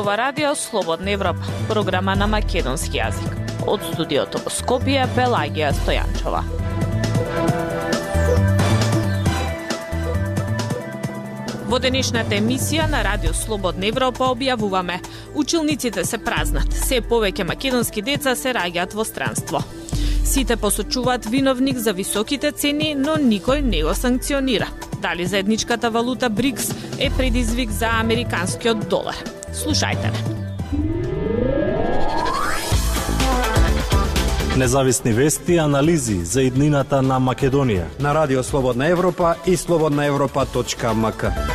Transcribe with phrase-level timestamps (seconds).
[0.00, 3.34] зборува Радио Слободна Европа, програма на македонски јазик.
[3.68, 6.40] Од студиото во Скопје, Пелагија Стојанчова.
[11.68, 14.96] Во денешната емисија на Радио Слободна Европа објавуваме
[15.34, 19.60] Училниците се празнат, се повеќе македонски деца се раѓаат во странство.
[20.24, 24.70] Сите посочуваат виновник за високите цени, но никој не го санкционира.
[25.02, 29.39] Дали заедничката валута БРИКС е предизвик за американскиот долар?
[29.52, 30.40] Слушајте ме.
[34.56, 37.86] Независни вести и анализи за иднината на Македонија.
[38.00, 41.49] На Радио Слободна Европа и слободнаевропа.мк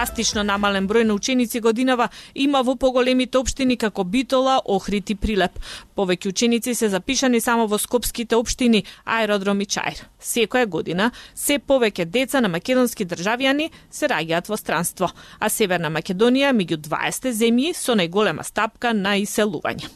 [0.00, 5.58] драстично намален број на ученици годинава има во поголемите општини како Битола, Охрид и Прилеп.
[5.96, 10.00] Повеќе ученици се запишани само во скопските општини Аеродром и Чаир.
[10.20, 16.56] Секоја година се повеќе деца на македонски државјани се раѓаат во странство, а Северна Македонија
[16.56, 19.92] меѓу 20 земји со најголема стапка на иселување.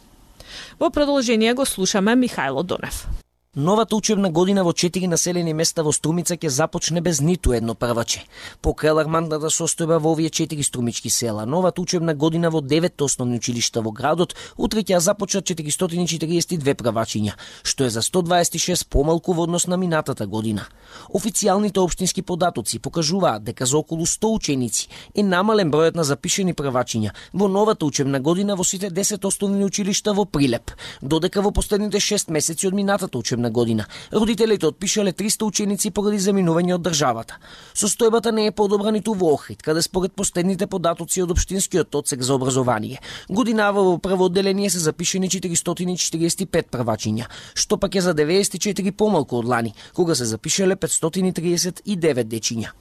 [0.79, 3.24] Во продолжение го слушаме Михајло Донев.
[3.57, 8.25] Новата учебна година во четири населени места во Струмица ќе започне без ниту едно прваче.
[8.59, 13.81] Покрај алармантната состојба во овие четири струмички села, новата учебна година во девет основни училишта
[13.81, 19.77] во градот утре ќе започнат 442 првачиња, што е за 126 помалку во однос на
[19.77, 20.67] минатата година.
[21.15, 27.15] Официјалните општински податоци покажуваат дека за околу 100 ученици е намален бројот на запишени првачиња
[27.33, 32.35] во новата учебна година во сите 10 основни училишта во Прилеп, додека во последните 6
[32.35, 33.87] месеци од минатата учебна учебна година.
[34.13, 37.39] Родителите отпишале 300 ученици поради заминување од државата.
[37.75, 42.35] Состојбата не е подобра ниту во Охрид, каде според последните податоци од Обштинскиот одсек за
[42.35, 49.39] образование, годинава во прво одделение се запишени 445 првачиња, што пак е за 94 помалку
[49.39, 52.73] од лани, кога се запишале 539 дечиња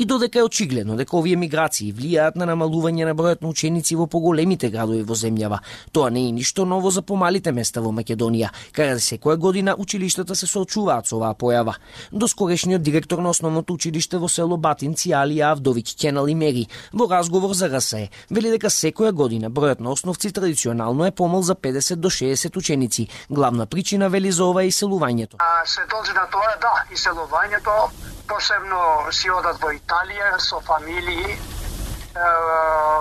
[0.00, 4.06] и додека е очигледно дека овие миграции влијаат на намалување на бројот на ученици во
[4.08, 5.58] поголемите градови во земјава.
[5.92, 10.34] Тоа не е ништо ново за помалите места во Македонија, каде да секоја година училиштата
[10.34, 11.74] се соочуваат со оваа појава.
[12.12, 17.52] Доскорешниот директор на основното училиште во село Батинци Алија Авдовиќ Кенал и Мери во разговор
[17.52, 22.08] за РСЕ вели дека секоја година бројот на основци традиционално е помал за 50 до
[22.08, 23.08] 60 ученици.
[23.28, 25.36] Главна причина вели за ова е иселувањето.
[25.38, 27.90] А се должи на тоа да, иселувањето
[28.30, 28.82] посебно
[29.12, 31.34] си одат во Италија со фамилии.
[31.34, 32.28] Е,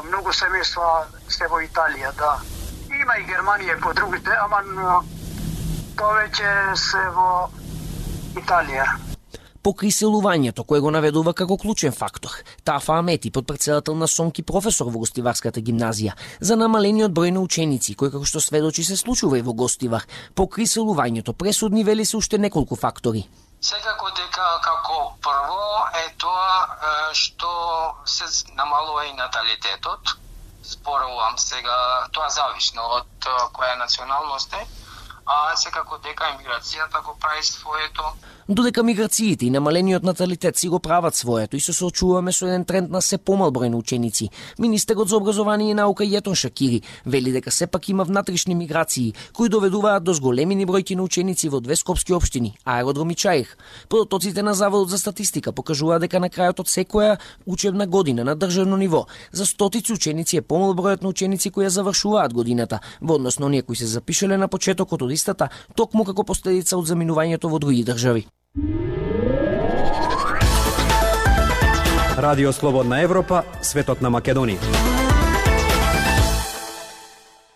[0.08, 2.38] многу семејства се во Италија, да.
[2.90, 4.64] Има и Германија по другите, ама
[6.00, 6.56] повеќе
[6.88, 7.30] се во
[8.42, 8.90] Италија
[9.62, 12.32] по криселувањето, кое го наведува како клучен фактор.
[12.64, 18.14] Тафа Амети, подпредседател на Сонки професор во Гостиварската гимназија, за намалениот број на ученици, кој
[18.16, 20.08] како што сведочи се случува и во Гостивар.
[20.36, 23.28] По криселувањето пресудни вели се уште неколку фактори.
[23.62, 25.64] Секако дека како прво
[26.00, 27.50] е тоа што
[28.06, 30.14] се намалува и наталитетот.
[30.64, 31.76] Зборувам сега,
[32.14, 33.28] тоа зависно од
[33.58, 34.66] која националност е,
[35.30, 38.04] а секако дека миграцијата го прави своето
[38.50, 42.90] Додека миграциите и намалениот наталитет си го прават своето и се соочуваме со еден тренд
[42.90, 44.30] на се помал број на ученици,
[44.60, 50.04] министерот за образование и наука Јетон Шакири вели дека сепак има внатрешни миграции кои доведуваат
[50.04, 53.58] до зголемени бројки на ученици во две скопски општини, Аеродром и Чаих.
[53.90, 58.78] Подотоците на Заводот за статистика покажуваат дека на крајот од секоја учебна година на државно
[58.78, 63.38] ниво за стотици ученици е помал бројот на ученици кои ја завршуваат годината, во однос
[63.40, 67.60] на оние кои се запишале на почетокот од листата, токму како последица од заминувањето во
[67.60, 68.28] други држави.
[72.20, 74.99] Радио Слободна Европа, светот на Македонија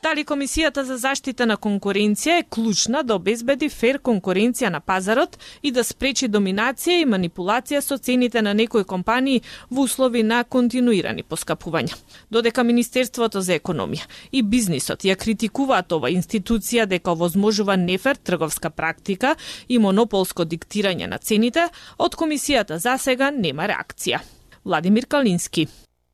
[0.04, 5.72] дали Комисијата за заштита на конкуренција е клучна да обезбеди фер конкуренција на пазарот и
[5.72, 11.96] да спречи доминација и манипулација со цените на некои компании во услови на континуирани поскапувања.
[12.32, 19.36] Додека Министерството за економија и бизнисот ја критикуваат ова институција дека возможува нефер трговска практика
[19.70, 24.20] и монополско диктирање на цените, од Комисијата за сега нема реакција.
[24.66, 25.68] Владимир Калински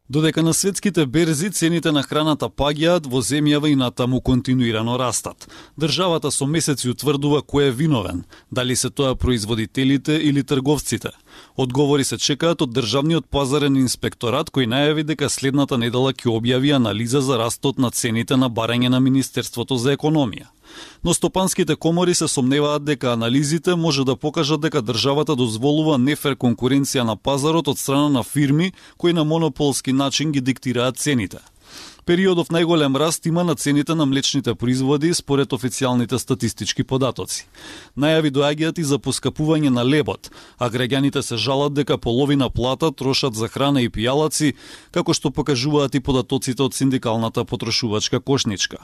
[0.10, 5.46] Додека на светските берзи цените на храната паѓаат, во земјава и натаму континуирано растат.
[5.78, 11.14] Државата со месеци утврдува кој е виновен, дали се тоа производителите или трговците.
[11.58, 17.22] Одговори се чекаат од Државниот пазарен инспекторат кој најави дека следната недела ќе објави анализа
[17.22, 20.48] за растот на цените на барање на Министерството за економија
[21.04, 27.04] но стопанските комори се сомневаат дека анализите може да покажат дека државата дозволува нефер конкуренција
[27.04, 31.38] на пазарот од страна на фирми кои на монополски начин ги диктираат цените.
[32.10, 37.44] Периодов најголем раст има на цените на млечните производи според официјалните статистички податоци.
[37.94, 43.36] Најави доаѓаат и за поскапување на лебот, а граѓаните се жалат дека половина плата трошат
[43.38, 44.56] за храна и пијалаци,
[44.90, 48.82] како што покажуваат и податоците од синдикалната потрошувачка кошничка.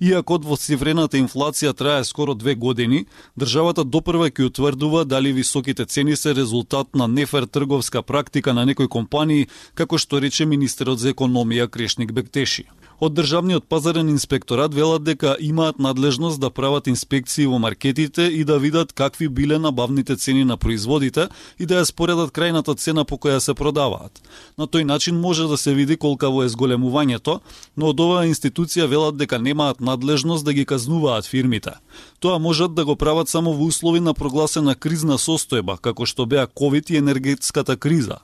[0.00, 3.04] Иако од воцифрената инфлација трае скоро две години,
[3.38, 8.88] државата допрва ќе утврдува дали високите цени се резултат на нефер трговска практика на некои
[8.88, 12.63] компании, како што рече министерот за економија Крешник Бектеши.
[13.00, 18.58] Од Државниот пазарен инспекторат велат дека имаат надлежност да прават инспекции во маркетите и да
[18.58, 23.38] видат какви биле набавните цени на производите и да ја споредат крајната цена по која
[23.38, 24.22] се продаваат.
[24.58, 27.40] На тој начин може да се види колкаво е зголемувањето,
[27.76, 31.74] но од оваа институција велат дека немаат надлежност да ги казнуваат фирмите.
[32.20, 36.46] Тоа можат да го прават само во услови на прогласена кризна состојба, како што беа
[36.46, 38.22] Covid и енергетската криза.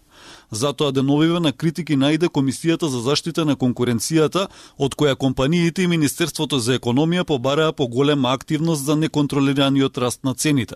[0.51, 4.49] Затоа деновиве на критики најде Комисијата за заштита на конкуренцијата,
[4.79, 10.75] од која компаниите и Министерството за економија побараа поголема активност за неконтролираниот раст на цените.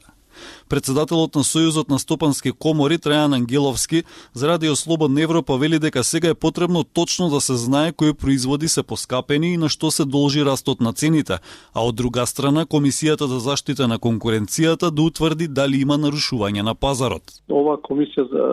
[0.69, 4.03] Председателот на Сојузот на стопански комори Трајан Ангеловски
[4.33, 8.69] за Радио Слободна Европа вели дека сега е потребно точно да се знае кои производи
[8.69, 11.39] се поскапени и на што се должи растот на цените,
[11.75, 16.75] а од друга страна Комисијата за заштита на конкуренцијата да утврди дали има нарушување на
[16.75, 17.41] пазарот.
[17.49, 18.45] Ова комисија за,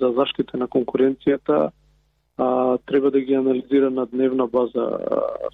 [0.00, 1.70] за заштита на конкуренцијата
[2.36, 4.84] а, треба да ги анализира на дневна база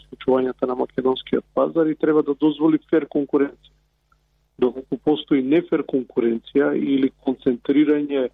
[0.06, 3.79] случувањата на македонскиот пазар и треба да дозволи фер конкуренција
[4.60, 8.28] Да доколку постои нефер конкуренција или концентрирање,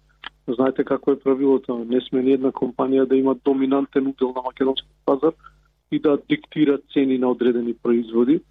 [0.47, 4.87] знаете како е правилото, не сме ни една компанија да има доминантен удел на македонски
[5.05, 5.31] пазар
[5.91, 8.41] и да диктира цени на одредени производи.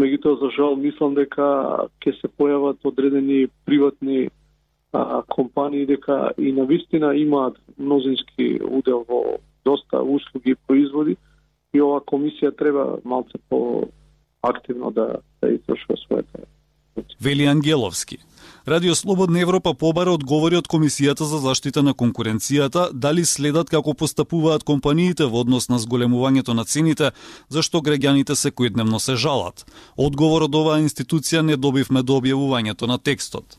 [0.00, 1.44] Меѓутоа, за жал, мислам дека
[2.00, 4.30] ќе се појават одредени приватни
[4.92, 11.16] а, компании дека и на вистина имаат мнозински удел во доста услуги и производи
[11.74, 13.84] и ова комисија треба малце по
[14.42, 16.48] активно да, да извршува својата
[17.20, 18.18] Вели Ангеловски.
[18.66, 24.64] Радио Слободна Европа побара одговори од Комисијата за заштита на конкуренцијата дали следат како постапуваат
[24.64, 27.10] компаниите во однос на зголемувањето на цените,
[27.48, 29.66] зашто граѓаните секојдневно се жалат.
[29.96, 33.58] Одговор од оваа институција не добивме до објавувањето на текстот.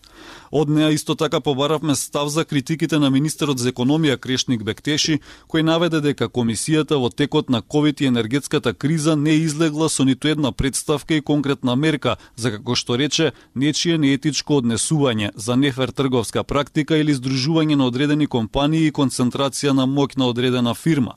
[0.51, 5.63] Од неа исто така побаравме став за критиките на министерот за економија Крешник Бектеши, кој
[5.63, 10.51] наведе дека комисијата во текот на ковид и енергетската криза не излегла со ниту една
[10.51, 16.97] представка и конкретна мерка за како што рече нечие неетичко однесување за нефер трговска практика
[16.97, 21.15] или здружување на одредени компании и концентрација на моќ на одредена фирма.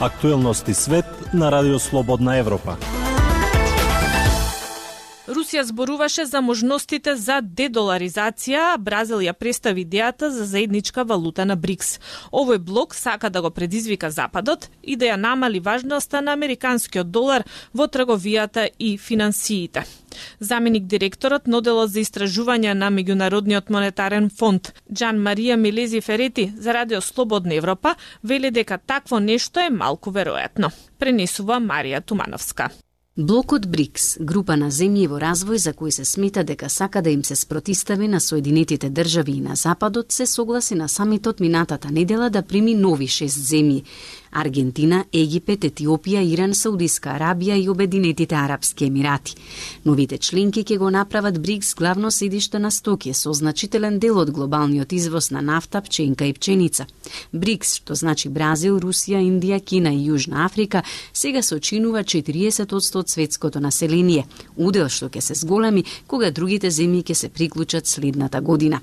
[0.00, 1.04] Актуелности свет
[1.34, 2.99] на Радио Слободна Европа.
[5.30, 11.54] Русија зборуваше за можностите за дедоларизација, а Бразил ја представи идејата за заедничка валута на
[11.54, 12.00] БРИКС.
[12.32, 17.46] Овој блок сака да го предизвика Западот и да ја намали важноста на американскиот долар
[17.72, 19.86] во трговијата и финансиите.
[20.40, 26.74] Заменик директорот на Оделот за истражување на Меѓународниот монетарен фонд Джан Марија Милези Ферети за
[26.74, 30.74] Радио Слободна Европа вели дека такво нешто е малку веројатно.
[30.98, 32.70] Пренесува Марија Тумановска.
[33.20, 37.20] Блокот БРИКС, група на земји во развој за кои се смета дека сака да им
[37.24, 42.42] се спротистави на Соединетите држави и на Западот, се согласи на самитот минатата недела да
[42.42, 43.84] прими нови шест земји.
[44.32, 49.34] Аргентина, Египет, Етиопија, Иран, Саудиска Арабија и Обединетите Арапски Емирати.
[49.84, 54.92] Новите членки ќе го направат БРИКС главно седиште на стоки со значителен дел од глобалниот
[54.92, 56.86] извоз на нафта, пченка и пченица.
[57.34, 63.60] БРИКС, што значи Бразил, Русија, Индија, Кина и Јужна Африка, сега сочинува 40% од светското
[63.60, 64.26] население,
[64.56, 68.80] удел што ќе се зголеми кога другите земји ќе се приклучат следната година.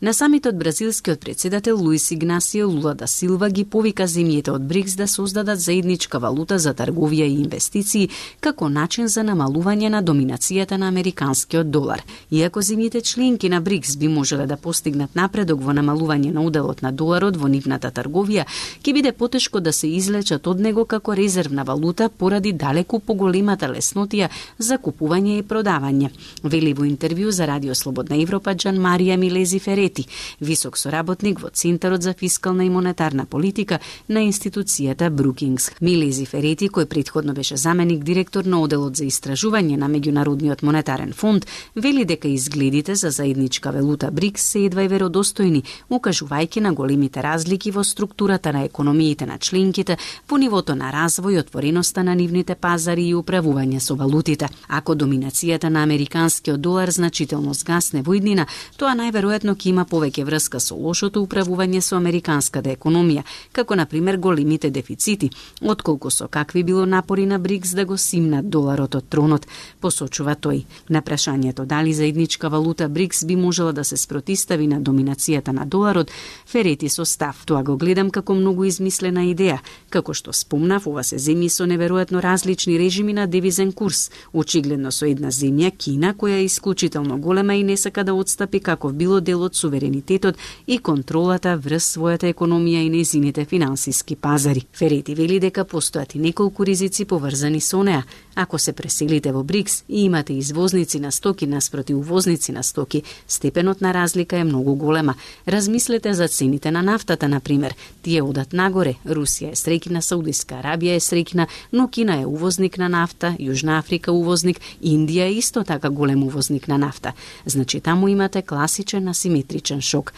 [0.00, 5.06] На самитот бразилскиот председател Луис Игнасио Лула да Силва ги повика земјите од БРИКС да
[5.08, 8.08] создадат заедничка валута за трговија и инвестиции
[8.40, 12.02] како начин за намалување на доминацијата на американскиот долар.
[12.30, 16.92] Иако земјите членки на БРИКС би можеле да постигнат напредок во намалување на уделот на
[16.92, 18.44] доларот во нивната трговија,
[18.82, 24.28] ќе биде потешко да се излечат од него како резервна валута поради далеку поголемата леснотија
[24.58, 26.10] за купување и продавање.
[26.42, 30.06] Вели во интервју за Радио Слободна Европа Джан Марија Милези Ферети,
[30.40, 33.78] висок соработник во Центарот за фискална и монетарна политика
[34.08, 35.70] на институцијата Брукингс.
[35.80, 41.46] Милези Ферети, кој предходно беше заменик директор на оделот за истражување на Меѓународниот монетарен фонд,
[41.76, 47.70] вели дека изгледите за заедничка валута БРИКС се едва и веродостојни, укажувајќи на големите разлики
[47.70, 53.14] во структурата на економиите на членките, по нивото на развој, отвореноста на нивните пазари и
[53.14, 54.48] управување со валутите.
[54.68, 60.60] Ако доминацијата на американскиот долар значително згасне во иднина, тоа најверојатно ќе има повеќе врска
[60.60, 65.30] со лошото управување со американската економија, како на пример големите дефицити,
[65.60, 69.46] отколку со какви било напори на БРИКС да го симнат доларот од тронот,
[69.80, 70.64] посочува тој.
[70.88, 76.10] На прашањето дали заедничка валута БРИКС би можела да се спротистави на доминацијата на доларот,
[76.46, 79.58] Ферети со став, тоа го гледам како многу измислена идеја,
[79.90, 85.06] како што спомнав, ова се земји со неверојатно различни режими на девизен курс, очигледно со
[85.06, 89.31] една земја, Кина, која е исклучително голема и не сака да отстапи како било дел
[89.34, 90.36] од суверенитетот
[90.66, 94.66] и контролата врз својата економија и незините финансиски пазари.
[94.74, 98.04] Ферети вели дека постојат и неколку ризици поврзани со неа.
[98.34, 103.80] Ако се преселите во БРИКС и имате извозници на стоки наспроти увозници на стоки, степенот
[103.80, 105.14] на разлика е многу голема.
[105.48, 107.74] Размислете за цените на нафтата, на пример.
[108.02, 108.94] Тие одат нагоре.
[109.06, 114.12] Русија е среќна, Саудиска Арабија е среќна, но Кина е увозник на нафта, Јужна Африка
[114.12, 117.12] увозник, Индија е исто така голем увозник на нафта.
[117.46, 120.12] Значи таму имате класичен szimmetricsen sok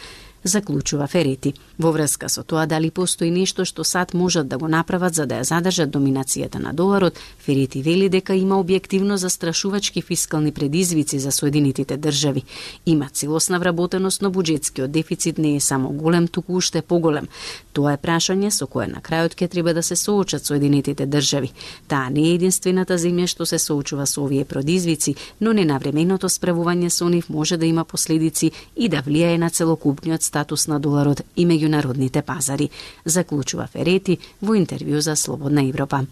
[0.45, 1.53] заклучува Ферети.
[1.79, 5.41] Во врска со тоа дали постои нешто што САД можат да го направат за да
[5.41, 11.97] ја задржат доминацијата на доларот, Ферети вели дека има објективно застрашувачки фискални предизвици за Соединетите
[11.97, 12.43] држави.
[12.85, 17.27] Има целосна вработеност, но буџетскиот дефицит не е само голем, туку уште поголем.
[17.73, 21.51] Тоа е прашање со кое на крајот ќе треба да се соочат Соединетите држави.
[21.87, 27.09] Таа не е единствената земја што се соочува со овие предизвици, но ненавременото справување со
[27.09, 32.21] нив може да има последици и да влијае на целокупниот статус на доларот и меѓународните
[32.21, 32.67] пазари,
[33.05, 36.03] заклучува Ферети во интервју за Слободна Европа.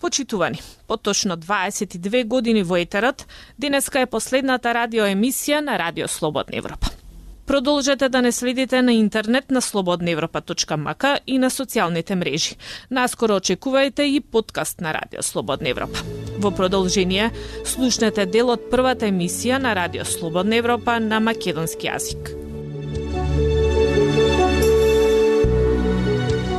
[0.00, 0.58] Почитувани,
[0.88, 3.22] поточно 22 години во етерот,
[3.58, 6.91] денеска е последната радиоемисија на Радио Слободна Европа.
[7.52, 12.56] Продолжете да не следите на интернет на slobodnaevropa.mk и на социјалните мрежи.
[12.88, 15.98] Наскоро очекувајте и подкаст на Радио Слободна Европа.
[16.38, 17.28] Во продолжение,
[17.64, 22.32] слушнете дел од првата емисија на Радио Слободна Европа на македонски јазик.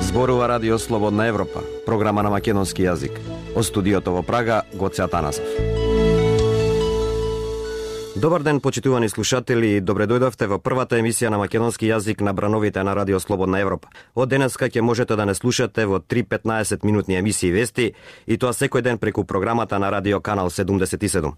[0.01, 3.17] Зборува Радио Слободна Европа, програма на македонски јазик.
[3.55, 5.82] Од студиото во Прага, Гоце Атанасов.
[8.15, 12.93] Добар ден, почитувани слушатели, добре дојдовте во првата емисија на македонски јазик на брановите на
[12.93, 13.89] Радио Слободна Европа.
[14.13, 17.95] Од денеска ќе можете да не слушате во 3-15 минутни емисии вести
[18.27, 21.33] и тоа секој ден преку програмата на Радио Канал 77.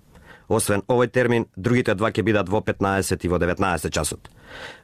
[0.49, 4.29] Освен овој термин, другите два ќе бидат во 15 и во 19 часот.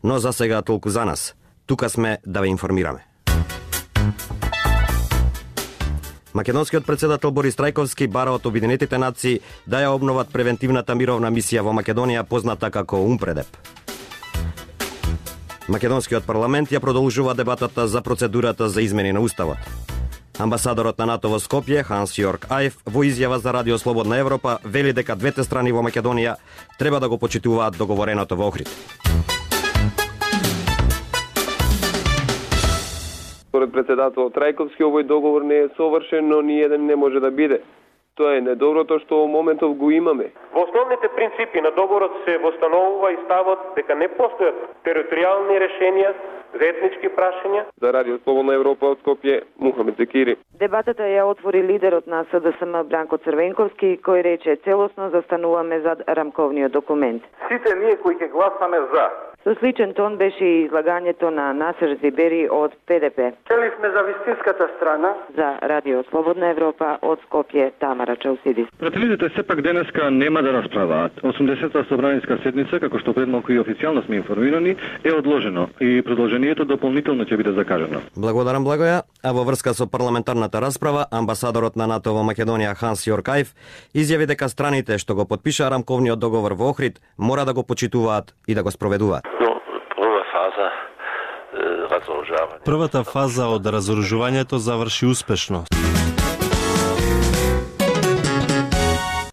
[0.03, 1.35] Но за сега толку за нас.
[1.65, 3.03] Тука сме да ве информираме.
[6.33, 11.73] Македонскиот председател Борис Трајковски бара од Обединетите нации да ја обноват превентивната мировна мисија во
[11.75, 13.47] Македонија позната како УМПРЕДЕП.
[15.67, 19.57] Македонскиот парламент ја продолжува дебатата за процедурата за измени на уставот.
[20.39, 24.93] Амбасадорот на НАТО во Скопје, Ханс Јорк Ајф, во изјава за Радио Слободна Европа, вели
[24.93, 26.35] дека двете страни во Македонија
[26.79, 28.69] треба да го почитуваат договореното во Охрид.
[33.61, 37.59] Според председател Трајковски, овој договор не е совршен, но ни еден не може да биде.
[38.17, 40.31] Тоа е недоброто што во моментов го имаме.
[40.55, 46.15] Во основните принципи на договорот се востановува и ставот дека не постојат територијални решенија
[46.57, 47.67] за етнички прашања.
[47.77, 50.39] За Радио Слободна Европа од Скопје, Мухамед Зекири.
[50.57, 57.21] Дебатата ја отвори лидерот на СДСМ Бранко Црвенковски, кој рече целосно застануваме зад рамковниот документ.
[57.47, 59.05] Сите ние кои ќе гласаме за
[59.43, 63.31] Со сличен тон беше и излагањето на Насер Зибери од ПДП.
[63.49, 65.13] Целивме за вистинската страна.
[65.35, 68.67] За Радио Слободна Европа од Скопје Тамара Чаусидис.
[68.79, 71.11] Прателивите сепак денеска нема да расправаат.
[71.23, 76.65] 80-та собраниска седница, како што пред малку и официјално сме информирани, е одложено и продолжението
[76.65, 78.05] дополнително ќе биде закажено.
[78.13, 83.57] Благодарам Благоја, а во врска со парламентарната расправа, амбасадорот на НАТО во Македонија Ханс Јоркајв
[83.97, 88.53] изјави дека страните што го подпиша рамковниот договор во Охрид мора да го почитуваат и
[88.53, 89.30] да го спроведуваат.
[92.65, 95.65] Првата фаза од разоружувањето заврши успешно.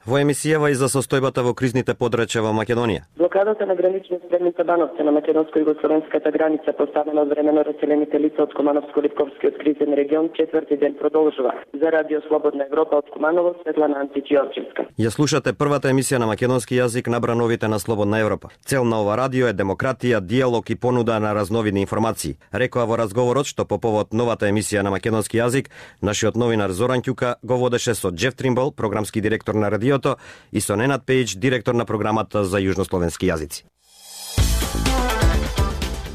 [0.09, 3.03] Во емисијава и за состојбата во кризните подречја во Македонија.
[3.21, 9.59] Блокадата на граничната седница Бановце на македонско-југословенската граница поставена од времено раселените лица од Кумановско-Липковскиот
[9.61, 11.53] кризен регион четврти ден продолжува.
[11.81, 14.87] За Радио Слободна Европа од Куманово Светлана Антиќиорчевска.
[14.97, 18.49] Ја слушате првата емисија на македонски јазик на брановите на Слободна Европа.
[18.65, 22.39] Цел на ова радио е демократија, диалог и понуда на разновидни информации.
[22.55, 25.69] Рекоа во разговорот што по повод новата емисија на македонски јазик,
[26.01, 30.17] нашиот новинар Зоран Ќука го водеше со Джеф Тримбл, програмски директор на радио радиото
[30.53, 33.65] и со Ненад Пејич, директор на програмата за јужнословенски јазици.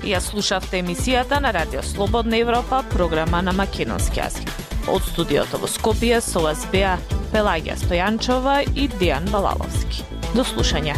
[0.03, 4.49] Ја слушавте емисијата на Радио Слободна Европа, програма на македонски јазик.
[4.87, 6.97] Од студиото во Скопје со вас беа
[7.31, 10.03] Пелагија Стојанчова и Дијан Балаловски.
[10.35, 10.95] До слушање.